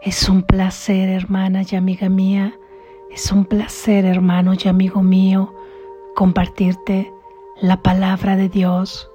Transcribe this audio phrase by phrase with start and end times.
[0.00, 2.56] Es un placer, hermana y amiga mía,
[3.10, 5.52] es un placer, hermano y amigo mío,
[6.14, 7.12] compartirte
[7.60, 9.10] la palabra de Dios.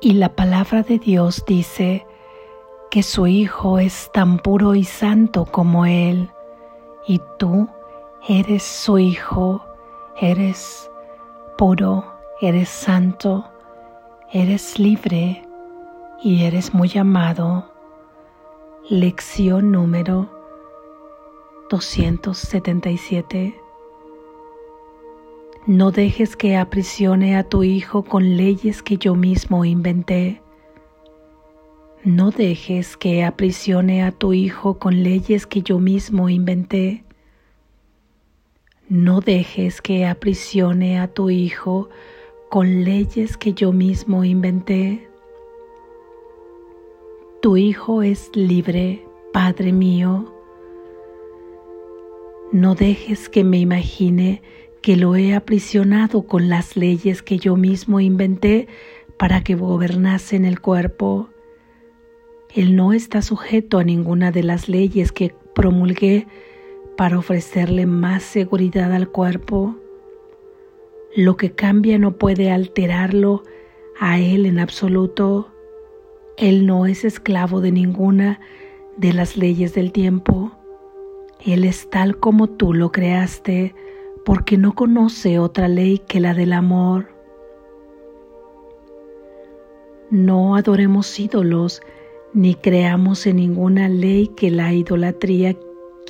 [0.00, 2.04] Y la palabra de Dios dice
[2.90, 6.28] que su Hijo es tan puro y santo como Él,
[7.06, 7.68] y tú
[8.28, 9.64] eres su Hijo,
[10.20, 10.90] eres
[11.56, 12.04] puro,
[12.40, 13.44] eres santo,
[14.32, 15.46] eres libre
[16.20, 17.73] y eres muy amado.
[18.90, 20.28] Lección número
[21.70, 23.58] 277.
[25.64, 30.42] No dejes que aprisione a tu hijo con leyes que yo mismo inventé.
[32.02, 37.04] No dejes que aprisione a tu hijo con leyes que yo mismo inventé.
[38.90, 41.88] No dejes que aprisione a tu hijo
[42.50, 45.08] con leyes que yo mismo inventé.
[47.44, 50.32] Tu Hijo es libre, Padre mío.
[52.52, 54.40] No dejes que me imagine
[54.80, 58.66] que lo he aprisionado con las leyes que yo mismo inventé
[59.18, 61.28] para que gobernase en el cuerpo.
[62.54, 66.26] Él no está sujeto a ninguna de las leyes que promulgué
[66.96, 69.76] para ofrecerle más seguridad al cuerpo.
[71.14, 73.42] Lo que cambia no puede alterarlo
[74.00, 75.53] a Él en absoluto.
[76.36, 78.40] Él no es esclavo de ninguna
[78.96, 80.52] de las leyes del tiempo.
[81.44, 83.74] Él es tal como tú lo creaste,
[84.24, 87.08] porque no conoce otra ley que la del amor.
[90.10, 91.82] No adoremos ídolos,
[92.32, 95.56] ni creamos en ninguna ley que la idolatría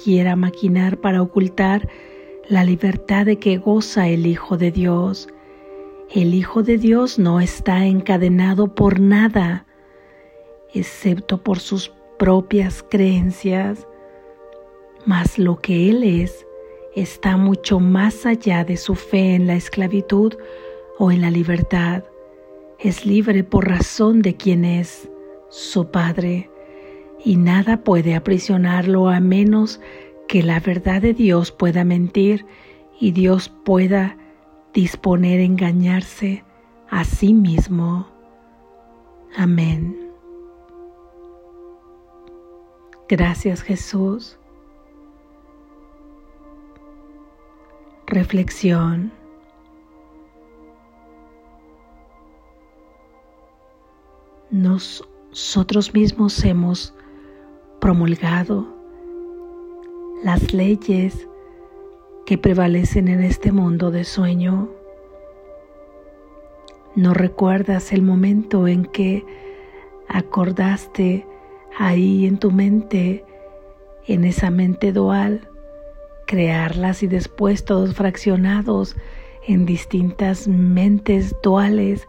[0.03, 1.89] quiera maquinar para ocultar
[2.49, 5.29] la libertad de que goza el Hijo de Dios.
[6.11, 9.64] El Hijo de Dios no está encadenado por nada,
[10.75, 13.87] excepto por sus propias creencias,
[15.07, 16.47] mas lo que Él es
[16.95, 20.35] está mucho más allá de su fe en la esclavitud
[20.99, 22.05] o en la libertad.
[22.79, 25.09] Es libre por razón de quien es
[25.49, 26.51] su Padre,
[27.25, 29.81] y nada puede aprisionarlo a menos
[30.29, 32.45] que la verdad de Dios pueda mentir
[33.01, 34.17] y Dios pueda
[34.73, 36.45] disponer a engañarse
[36.91, 38.09] a sí mismo.
[39.37, 40.04] Amén.
[43.09, 44.39] Gracias Jesús.
[48.07, 49.13] Reflexión.
[54.51, 56.95] Nosotros mismos hemos
[57.81, 58.67] promulgado
[60.23, 61.29] las leyes
[62.25, 64.71] que prevalecen en este mundo de sueño.
[66.95, 69.27] ¿No recuerdas el momento en que
[70.09, 71.27] acordaste
[71.79, 73.25] ahí en tu mente,
[74.07, 75.49] en esa mente dual,
[76.27, 78.97] crearlas y después todos fraccionados
[79.47, 82.07] en distintas mentes duales,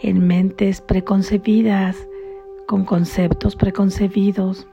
[0.00, 1.96] en mentes preconcebidas,
[2.66, 4.66] con conceptos preconcebidos,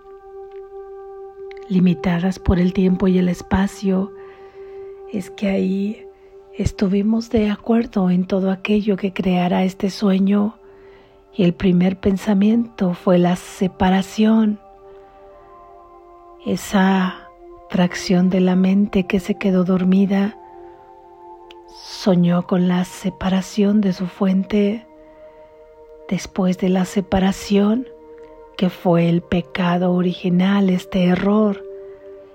[1.69, 4.13] limitadas por el tiempo y el espacio,
[5.11, 6.05] es que ahí
[6.53, 10.59] estuvimos de acuerdo en todo aquello que creara este sueño
[11.37, 14.59] y el primer pensamiento fue la separación,
[16.47, 17.29] esa
[17.69, 20.35] tracción de la mente que se quedó dormida,
[21.67, 24.87] soñó con la separación de su fuente.
[26.09, 27.87] Después de la separación,
[28.57, 31.63] que fue el pecado original, este error,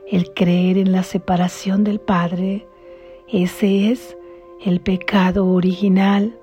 [0.09, 2.69] el creer en la separación del Padre,
[3.27, 4.17] ese es
[4.65, 6.39] el pecado original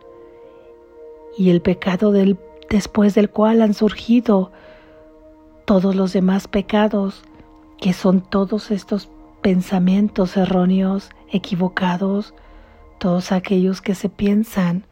[1.37, 2.35] y el pecado del
[2.69, 4.51] después del cual han surgido
[5.65, 7.23] todos los demás pecados,
[7.77, 9.09] que son todos estos
[9.41, 12.33] pensamientos erróneos, equivocados,
[12.97, 14.85] todos aquellos que se piensan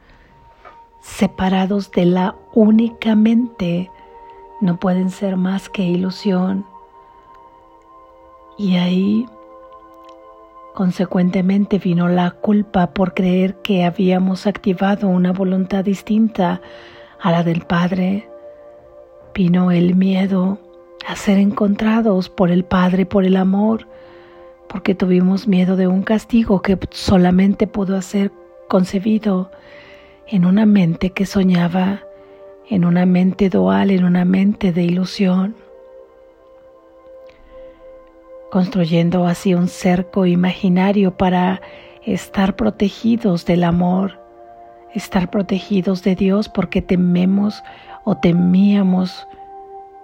[1.01, 3.89] separados de la única mente,
[4.61, 6.65] no pueden ser más que ilusión.
[8.57, 9.25] Y ahí,
[10.73, 16.61] consecuentemente, vino la culpa por creer que habíamos activado una voluntad distinta
[17.19, 18.27] a la del Padre,
[19.33, 20.59] vino el miedo
[21.05, 23.87] a ser encontrados por el Padre, por el amor,
[24.67, 28.31] porque tuvimos miedo de un castigo que solamente pudo ser
[28.67, 29.51] concebido
[30.27, 32.03] en una mente que soñaba,
[32.69, 35.55] en una mente dual, en una mente de ilusión,
[38.51, 41.61] construyendo así un cerco imaginario para
[42.05, 44.26] estar protegidos del amor
[44.93, 47.63] estar protegidos de Dios porque tememos
[48.03, 49.27] o temíamos,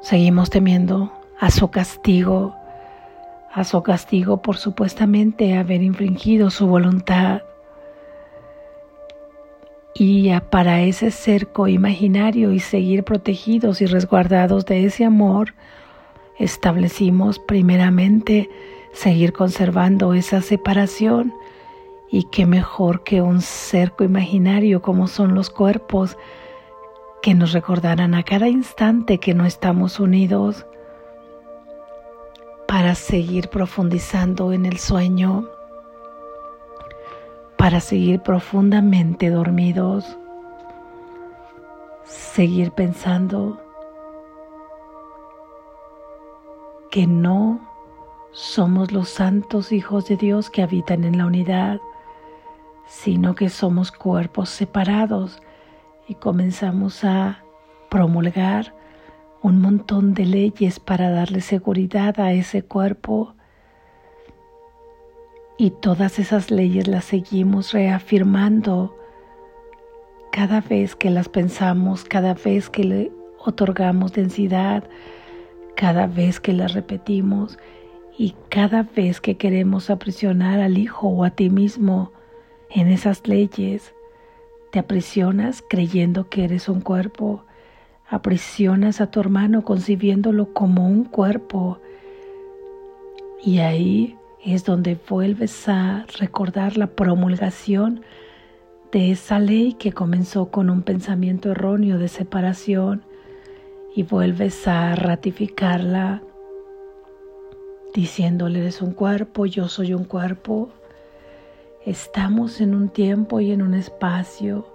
[0.01, 2.55] seguimos temiendo a su castigo,
[3.53, 7.41] a su castigo por supuestamente haber infringido su voluntad.
[9.95, 15.53] Y para ese cerco imaginario y seguir protegidos y resguardados de ese amor,
[16.39, 18.49] establecimos primeramente
[18.91, 21.33] seguir conservando esa separación
[22.13, 26.15] y qué mejor que un cerco imaginario como son los cuerpos
[27.23, 30.63] que nos recordarán a cada instante que no estamos unidos
[32.67, 35.49] para seguir profundizando en el sueño,
[37.57, 40.15] para seguir profundamente dormidos,
[42.03, 43.59] seguir pensando
[46.91, 47.59] que no
[48.33, 51.81] somos los santos hijos de Dios que habitan en la unidad,
[52.87, 55.41] sino que somos cuerpos separados
[56.07, 57.43] y comenzamos a
[57.89, 58.73] promulgar
[59.41, 63.35] un montón de leyes para darle seguridad a ese cuerpo.
[65.57, 68.97] Y todas esas leyes las seguimos reafirmando
[70.31, 74.83] cada vez que las pensamos, cada vez que le otorgamos densidad,
[75.75, 77.59] cada vez que la repetimos
[78.17, 82.11] y cada vez que queremos aprisionar al hijo o a ti mismo
[82.73, 83.93] en esas leyes,
[84.71, 87.45] te aprisionas creyendo que eres un cuerpo,
[88.09, 91.79] aprisionas a tu hermano concibiéndolo como un cuerpo.
[93.43, 98.01] Y ahí es donde vuelves a recordar la promulgación
[98.91, 103.03] de esa ley que comenzó con un pensamiento erróneo de separación
[103.95, 106.21] y vuelves a ratificarla
[107.93, 110.69] diciéndole eres un cuerpo, yo soy un cuerpo.
[111.85, 114.65] Estamos en un tiempo y en un espacio.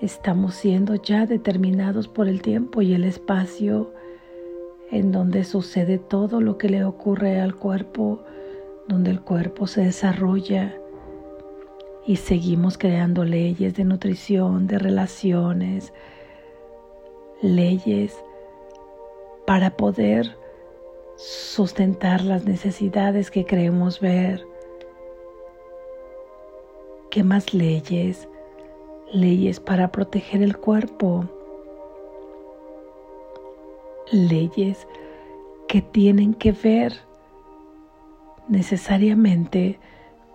[0.00, 3.92] Estamos siendo ya determinados por el tiempo y el espacio
[4.90, 8.24] en donde sucede todo lo que le ocurre al cuerpo,
[8.88, 10.74] donde el cuerpo se desarrolla
[12.04, 15.92] y seguimos creando leyes de nutrición, de relaciones,
[17.40, 18.16] leyes
[19.46, 20.36] para poder
[21.14, 24.51] sustentar las necesidades que creemos ver.
[27.12, 28.26] ¿Qué más leyes?
[29.12, 31.28] Leyes para proteger el cuerpo.
[34.10, 34.88] Leyes
[35.68, 36.94] que tienen que ver
[38.48, 39.78] necesariamente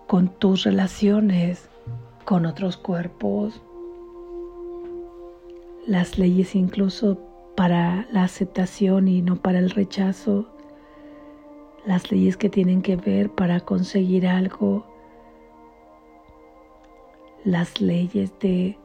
[0.06, 1.68] con tus relaciones
[2.24, 3.60] con otros cuerpos,
[5.84, 7.18] las leyes incluso
[7.56, 10.46] para la aceptación y no para el rechazo,
[11.84, 14.86] las leyes que tienen que ver para conseguir algo,
[17.44, 18.76] las leyes de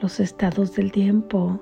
[0.00, 1.60] los estados del tiempo,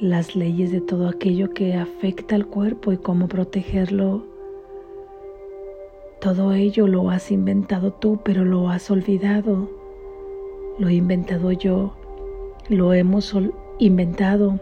[0.00, 4.24] las leyes de todo aquello que afecta al cuerpo y cómo protegerlo.
[6.20, 9.68] Todo ello lo has inventado tú, pero lo has olvidado.
[10.78, 11.94] Lo he inventado yo
[12.70, 13.34] lo hemos
[13.80, 14.60] inventado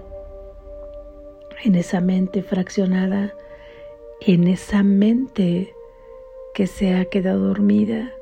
[1.63, 3.35] en esa mente fraccionada,
[4.23, 5.75] en esa mente
[6.55, 8.15] que se ha quedado dormida,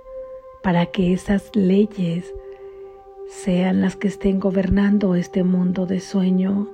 [0.66, 2.34] para que esas leyes
[3.28, 6.66] sean las que estén gobernando este mundo de sueño.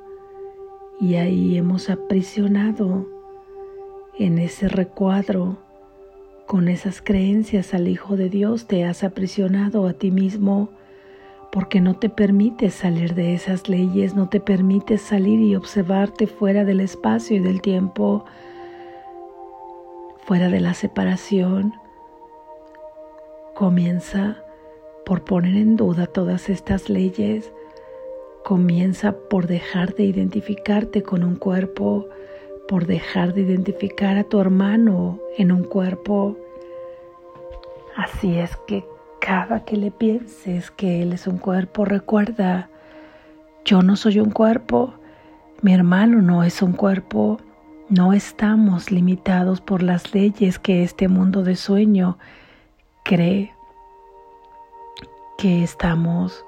[0.98, 3.06] Y ahí hemos aprisionado
[4.18, 5.58] en ese recuadro,
[6.46, 10.70] con esas creencias al Hijo de Dios, te has aprisionado a ti mismo
[11.50, 16.64] porque no te permites salir de esas leyes, no te permites salir y observarte fuera
[16.64, 18.24] del espacio y del tiempo,
[20.24, 21.81] fuera de la separación.
[23.62, 24.42] Comienza
[25.06, 27.52] por poner en duda todas estas leyes,
[28.42, 32.08] comienza por dejar de identificarte con un cuerpo,
[32.66, 36.36] por dejar de identificar a tu hermano en un cuerpo.
[37.94, 38.84] Así es que
[39.20, 42.68] cada que le pienses que Él es un cuerpo, recuerda,
[43.64, 44.94] yo no soy un cuerpo,
[45.60, 47.38] mi hermano no es un cuerpo,
[47.88, 52.18] no estamos limitados por las leyes que este mundo de sueño
[53.02, 53.54] cree
[55.38, 56.44] que estamos.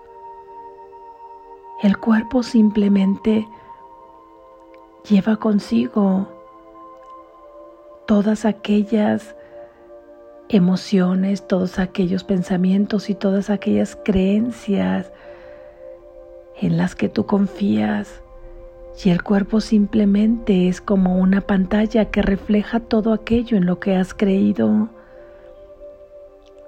[1.83, 3.49] El cuerpo simplemente
[5.09, 6.29] lleva consigo
[8.07, 9.35] todas aquellas
[10.49, 15.13] emociones, todos aquellos pensamientos y todas aquellas creencias
[16.61, 18.23] en las que tú confías.
[19.05, 23.97] Y el cuerpo simplemente es como una pantalla que refleja todo aquello en lo que
[23.97, 24.89] has creído.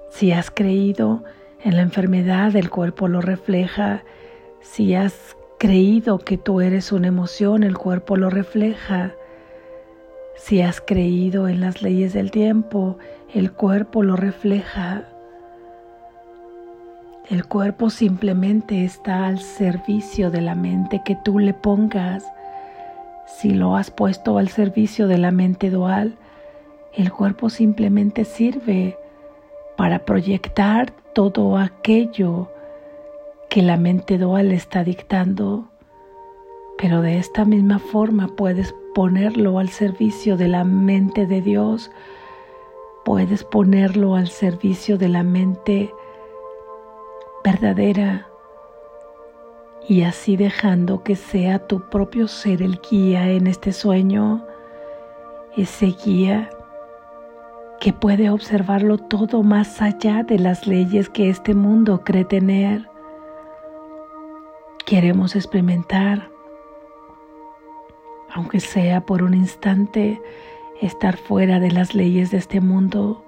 [0.09, 1.23] Si has creído
[1.63, 4.03] en la enfermedad, el cuerpo lo refleja.
[4.61, 9.13] Si has creído que tú eres una emoción, el cuerpo lo refleja.
[10.35, 12.97] Si has creído en las leyes del tiempo,
[13.33, 15.03] el cuerpo lo refleja.
[17.29, 22.23] El cuerpo simplemente está al servicio de la mente que tú le pongas.
[23.25, 26.15] Si lo has puesto al servicio de la mente dual,
[26.93, 28.97] el cuerpo simplemente sirve
[29.77, 32.49] para proyectar todo aquello
[33.49, 35.69] que la mente dual está dictando,
[36.77, 41.91] pero de esta misma forma puedes ponerlo al servicio de la mente de Dios,
[43.05, 45.93] puedes ponerlo al servicio de la mente
[47.43, 48.27] verdadera
[49.87, 54.43] y así dejando que sea tu propio ser el guía en este sueño,
[55.55, 56.49] ese guía
[57.79, 62.89] que puede observarlo todo más allá de las leyes que este mundo cree tener.
[64.85, 66.29] Queremos experimentar,
[68.33, 70.21] aunque sea por un instante,
[70.81, 73.23] estar fuera de las leyes de este mundo.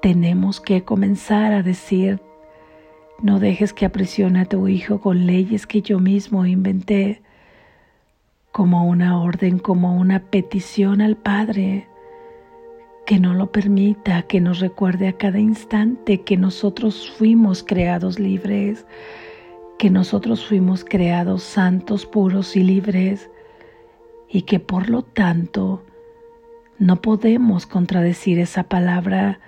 [0.00, 2.20] Tenemos que comenzar a decir,
[3.20, 7.22] no dejes que aprisione a tu hijo con leyes que yo mismo inventé,
[8.52, 11.88] como una orden, como una petición al Padre
[13.06, 18.84] que no lo permita, que nos recuerde a cada instante que nosotros fuimos creados libres,
[19.78, 23.30] que nosotros fuimos creados santos, puros y libres,
[24.28, 25.84] y que por lo tanto
[26.78, 29.38] no podemos contradecir esa palabra,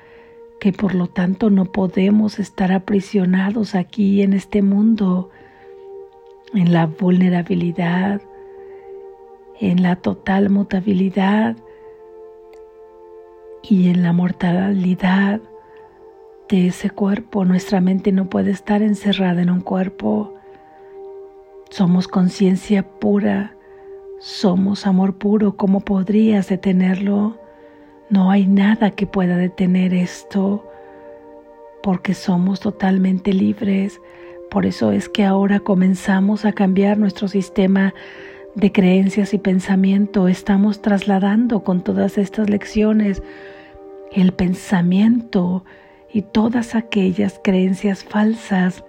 [0.60, 5.30] que por lo tanto no podemos estar aprisionados aquí en este mundo,
[6.54, 8.22] en la vulnerabilidad,
[9.60, 11.56] en la total mutabilidad,
[13.62, 15.40] y en la mortalidad
[16.48, 17.44] de ese cuerpo.
[17.44, 20.34] Nuestra mente no puede estar encerrada en un cuerpo.
[21.70, 23.54] Somos conciencia pura,
[24.20, 25.56] somos amor puro.
[25.56, 27.38] ¿Cómo podrías detenerlo?
[28.10, 30.64] No hay nada que pueda detener esto
[31.82, 34.00] porque somos totalmente libres.
[34.50, 37.92] Por eso es que ahora comenzamos a cambiar nuestro sistema
[38.58, 40.26] de creencias y pensamiento.
[40.26, 43.22] Estamos trasladando con todas estas lecciones
[44.10, 45.64] el pensamiento
[46.12, 48.84] y todas aquellas creencias falsas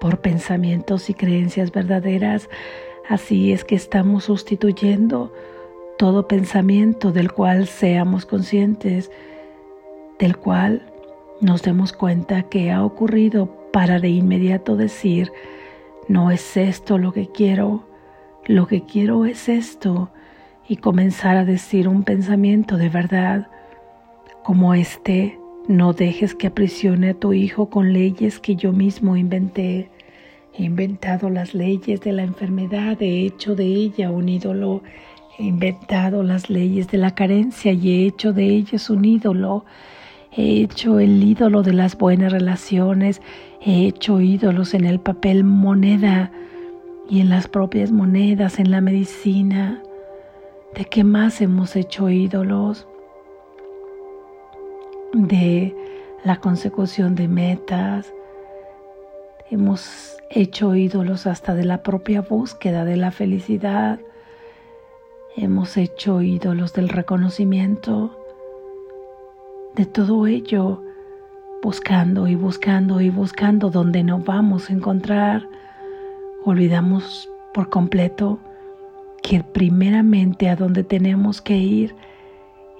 [0.00, 2.48] por pensamientos y creencias verdaderas.
[3.08, 5.32] Así es que estamos sustituyendo
[5.98, 9.10] todo pensamiento del cual seamos conscientes,
[10.20, 10.82] del cual
[11.40, 15.32] nos demos cuenta que ha ocurrido para de inmediato decir,
[16.06, 17.82] no es esto lo que quiero,
[18.46, 20.10] lo que quiero es esto,
[20.68, 23.48] y comenzar a decir un pensamiento de verdad,
[24.42, 29.90] como este, no dejes que aprisione a tu hijo con leyes que yo mismo inventé.
[30.56, 34.82] He inventado las leyes de la enfermedad, he hecho de ella un ídolo.
[35.38, 39.64] He inventado las leyes de la carencia y he hecho de ellas un ídolo.
[40.30, 43.22] He hecho el ídolo de las buenas relaciones,
[43.60, 46.30] he hecho ídolos en el papel moneda
[47.08, 49.82] y en las propias monedas, en la medicina.
[50.74, 52.86] ¿De qué más hemos hecho ídolos?
[55.14, 55.74] de
[56.24, 58.12] la consecución de metas.
[59.50, 64.00] Hemos hecho ídolos hasta de la propia búsqueda de la felicidad.
[65.36, 68.18] Hemos hecho ídolos del reconocimiento.
[69.76, 70.82] De todo ello,
[71.62, 75.48] buscando y buscando y buscando donde no vamos a encontrar,
[76.44, 78.38] olvidamos por completo
[79.22, 81.96] que primeramente a donde tenemos que ir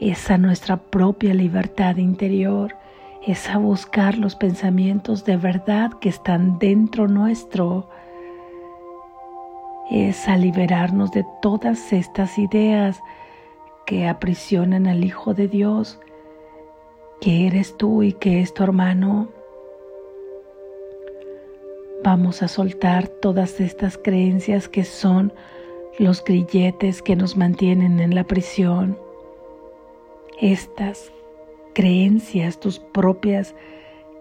[0.00, 2.76] es a nuestra propia libertad interior,
[3.26, 7.88] es a buscar los pensamientos de verdad que están dentro nuestro,
[9.90, 13.00] es a liberarnos de todas estas ideas
[13.86, 16.00] que aprisionan al Hijo de Dios,
[17.20, 19.28] que eres tú y que es tu hermano.
[22.04, 25.32] Vamos a soltar todas estas creencias que son
[25.98, 28.96] los grilletes que nos mantienen en la prisión
[30.40, 31.12] estas
[31.74, 33.54] creencias, tus propias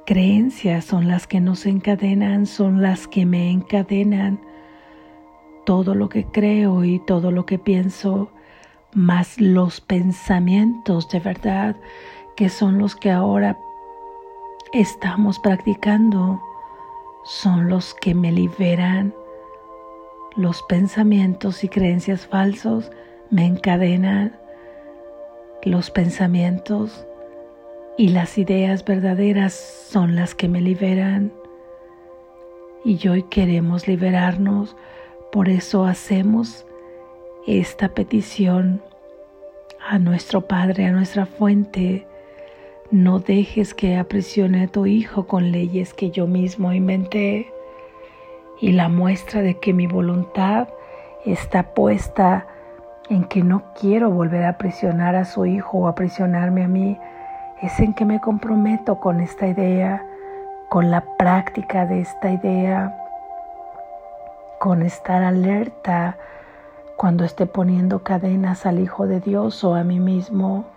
[0.06, 4.40] creencias son las que nos encadenan, son las que me encadenan.
[5.66, 8.30] Todo lo que creo y todo lo que pienso,
[8.94, 11.76] más los pensamientos de verdad,
[12.36, 13.58] que son los que ahora
[14.74, 16.42] estamos practicando,
[17.24, 19.14] son los que me liberan.
[20.36, 22.92] Los pensamientos y creencias falsos
[23.30, 24.38] me encadenan
[25.64, 27.06] los pensamientos
[27.98, 31.32] y las ideas verdaderas son las que me liberan.
[32.86, 34.76] y hoy queremos liberarnos.
[35.32, 36.66] Por eso hacemos
[37.48, 38.82] esta petición
[39.88, 42.06] a nuestro Padre, a nuestra fuente.
[42.94, 47.52] No dejes que aprisione a tu hijo con leyes que yo mismo inventé.
[48.62, 50.68] Y la muestra de que mi voluntad
[51.26, 52.46] está puesta
[53.10, 57.00] en que no quiero volver a aprisionar a su hijo o aprisionarme a mí,
[57.64, 60.06] es en que me comprometo con esta idea,
[60.70, 62.96] con la práctica de esta idea,
[64.60, 66.16] con estar alerta
[66.96, 70.73] cuando esté poniendo cadenas al Hijo de Dios o a mí mismo.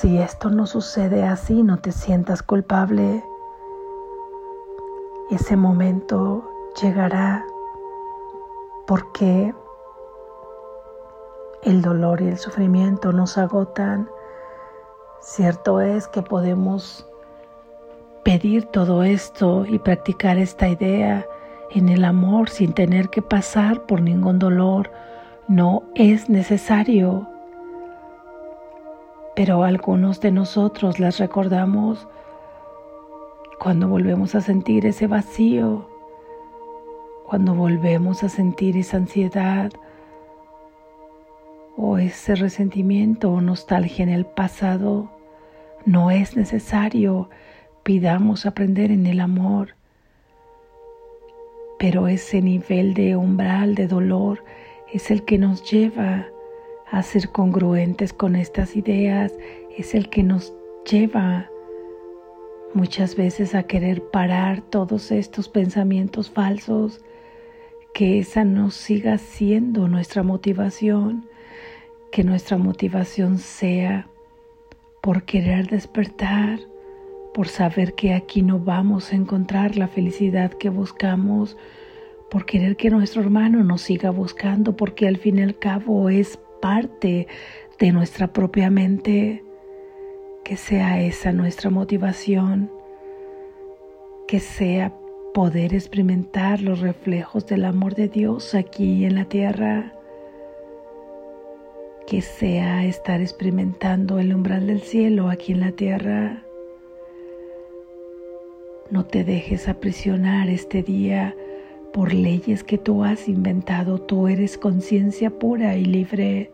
[0.00, 3.24] Si esto no sucede así, no te sientas culpable.
[5.30, 6.46] Ese momento
[6.82, 7.42] llegará
[8.86, 9.54] porque
[11.62, 14.06] el dolor y el sufrimiento nos agotan.
[15.22, 17.08] Cierto es que podemos
[18.22, 21.26] pedir todo esto y practicar esta idea
[21.70, 24.90] en el amor sin tener que pasar por ningún dolor.
[25.48, 27.26] No es necesario.
[29.36, 32.08] Pero algunos de nosotros las recordamos
[33.60, 35.88] cuando volvemos a sentir ese vacío,
[37.26, 39.70] cuando volvemos a sentir esa ansiedad
[41.76, 45.10] o ese resentimiento o nostalgia en el pasado.
[45.84, 47.30] No es necesario.
[47.84, 49.76] Pidamos aprender en el amor
[51.78, 54.42] pero ese nivel de umbral de dolor
[54.92, 56.26] es el que nos lleva
[56.90, 59.32] a ser congruentes con estas ideas,
[59.76, 60.54] es el que nos
[60.90, 61.50] lleva
[62.74, 67.00] muchas veces a querer parar todos estos pensamientos falsos,
[67.94, 71.26] que esa no siga siendo nuestra motivación,
[72.12, 74.08] que nuestra motivación sea
[75.00, 76.60] por querer despertar,
[77.32, 81.56] por saber que aquí no vamos a encontrar la felicidad que buscamos,
[82.30, 86.38] por querer que nuestro hermano nos siga buscando, porque al fin y al cabo es
[86.66, 87.28] parte
[87.78, 89.44] de nuestra propia mente,
[90.44, 92.72] que sea esa nuestra motivación,
[94.26, 94.92] que sea
[95.32, 99.92] poder experimentar los reflejos del amor de Dios aquí en la tierra,
[102.04, 106.42] que sea estar experimentando el umbral del cielo aquí en la tierra.
[108.90, 111.36] No te dejes aprisionar este día
[111.96, 113.96] por leyes que tú has inventado.
[113.98, 116.52] Tú eres conciencia pura y libre.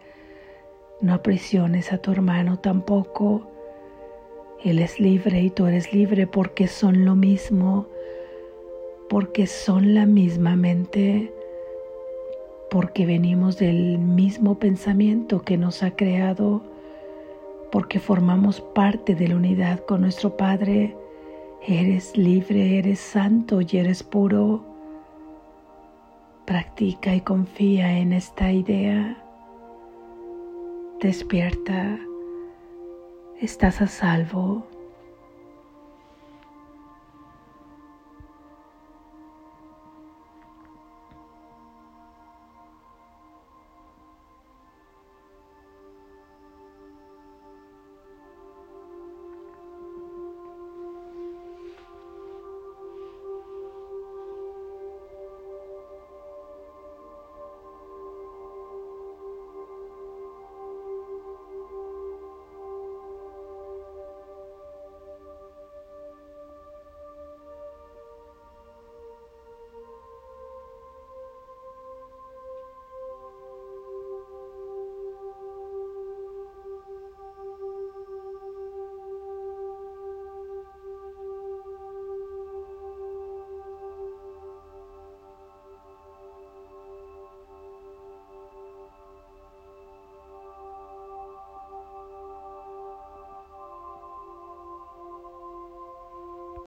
[1.01, 3.51] No aprisiones a tu hermano tampoco.
[4.63, 7.89] Él es libre y tú eres libre porque son lo mismo,
[9.09, 11.35] porque son la misma mente,
[12.71, 16.63] porque venimos del mismo pensamiento que nos ha creado,
[17.73, 20.95] porque formamos parte de la unidad con nuestro Padre
[21.65, 24.72] Eres libre, eres santo y eres puro.
[26.53, 29.17] Practica y confía en esta idea.
[31.01, 31.99] Despierta.
[33.41, 34.67] Estás a salvo.